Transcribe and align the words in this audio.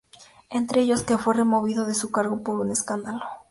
Entre 0.49 0.81
ellos, 0.81 1.03
que 1.03 1.19
fue 1.19 1.35
removido 1.35 1.85
de 1.85 1.93
su 1.93 2.09
cargo 2.11 2.41
por 2.41 2.59
un 2.59 2.71
"escándalo". 2.71 3.21